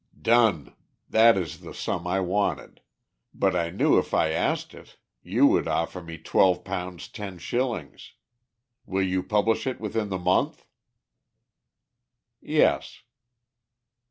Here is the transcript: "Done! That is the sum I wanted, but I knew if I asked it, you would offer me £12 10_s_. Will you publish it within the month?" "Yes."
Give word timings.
"Done! 0.19 0.73
That 1.11 1.37
is 1.37 1.59
the 1.59 1.75
sum 1.75 2.07
I 2.07 2.21
wanted, 2.21 2.81
but 3.35 3.55
I 3.55 3.69
knew 3.69 3.99
if 3.99 4.15
I 4.15 4.29
asked 4.31 4.73
it, 4.73 4.97
you 5.21 5.45
would 5.45 5.67
offer 5.67 6.01
me 6.01 6.17
£12 6.17 6.63
10_s_. 6.63 8.09
Will 8.87 9.03
you 9.05 9.21
publish 9.21 9.67
it 9.67 9.79
within 9.79 10.09
the 10.09 10.17
month?" 10.17 10.65
"Yes." 12.41 13.03